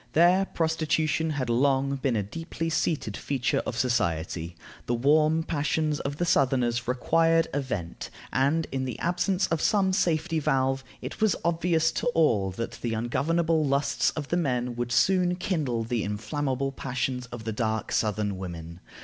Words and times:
There 0.13 0.45
prostitution 0.45 1.29
had 1.29 1.47
long 1.47 1.97
been 1.97 2.15
a 2.15 2.23
deeply 2.23 2.71
seated 2.71 3.15
feature 3.15 3.61
of 3.67 3.77
society. 3.77 4.55
The 4.87 4.95
warm 4.95 5.43
passions 5.43 5.99
of 5.99 6.15
the 6.17 6.25
southerners 6.25 6.87
required 6.87 7.47
a 7.53 7.59
vent, 7.61 8.09
and, 8.33 8.65
in 8.71 8.85
the 8.85 8.97
absence 8.97 9.45
of 9.49 9.61
some 9.61 9.93
safety 9.93 10.39
valve, 10.39 10.83
it 11.03 11.21
was 11.21 11.35
obvious 11.45 11.91
to 11.91 12.07
all 12.15 12.49
that 12.49 12.79
the 12.81 12.95
ungovernable 12.95 13.63
lusts 13.63 14.09
of 14.15 14.29
the 14.29 14.37
men 14.37 14.75
would 14.75 14.91
soon 14.91 15.35
kindle 15.35 15.83
the 15.83 16.03
inflammable 16.03 16.71
passions 16.71 17.27
of 17.27 17.43
the 17.43 17.53
dark 17.53 17.91
southern 17.91 18.39
women. 18.39 18.79